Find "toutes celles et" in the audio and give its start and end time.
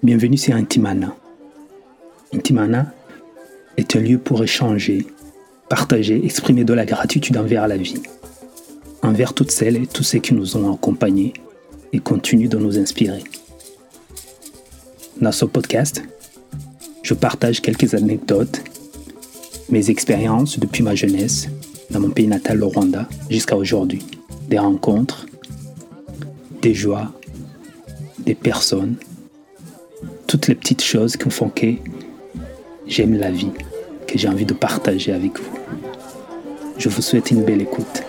9.34-9.86